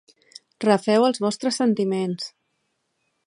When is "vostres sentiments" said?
1.27-2.31